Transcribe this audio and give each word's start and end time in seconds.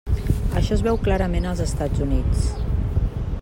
Això 0.61 0.71
es 0.75 0.81
veu 0.87 0.97
clarament 1.03 1.47
als 1.51 1.61
Estats 1.67 2.05
Units. 2.07 2.51